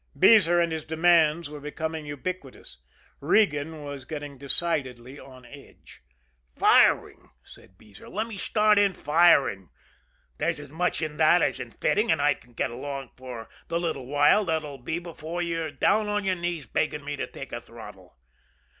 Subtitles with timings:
[0.17, 2.77] Beezer and his demands were becoming ubiquitous.
[3.19, 6.01] Regan was getting decidedly on edge.
[6.57, 8.09] "Firing," said Beezer.
[8.09, 9.69] "Let me start in firing
[10.39, 13.79] there's as much in that as in fitting, and I can get along for the
[13.79, 17.51] little while it'll be before you'll be down on your knees begging me to take
[17.51, 18.17] a throttle."